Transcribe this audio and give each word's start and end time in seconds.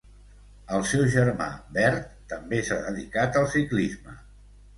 El 0.77 0.85
seu 0.91 1.03
germà 1.15 1.49
Bert 1.75 2.07
també 2.33 2.63
s'ha 2.71 2.79
dedicat 2.87 3.39
al 3.45 3.47
ciclisme. 3.59 4.19